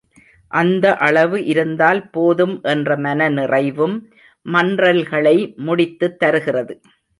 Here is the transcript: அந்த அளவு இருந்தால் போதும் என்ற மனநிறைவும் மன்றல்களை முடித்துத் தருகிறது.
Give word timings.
அந்த 0.51 0.95
அளவு 0.97 1.45
இருந்தால் 1.45 2.09
போதும் 2.09 2.55
என்ற 2.63 2.97
மனநிறைவும் 2.97 3.95
மன்றல்களை 4.45 5.37
முடித்துத் 5.57 6.19
தருகிறது. 6.19 6.75